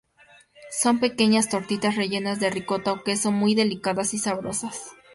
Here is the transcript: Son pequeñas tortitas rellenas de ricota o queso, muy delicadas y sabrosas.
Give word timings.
Son 0.71 0.99
pequeñas 0.99 1.47
tortitas 1.47 1.95
rellenas 1.95 2.39
de 2.39 2.49
ricota 2.49 2.91
o 2.91 3.03
queso, 3.03 3.29
muy 3.31 3.53
delicadas 3.53 4.15
y 4.15 4.17
sabrosas. 4.17 4.93